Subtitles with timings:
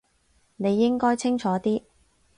[0.55, 1.83] 你應該清楚啲